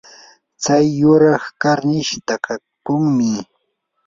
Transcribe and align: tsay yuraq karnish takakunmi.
tsay 0.61 0.85
yuraq 0.99 1.43
karnish 1.61 2.13
takakunmi. 2.27 3.31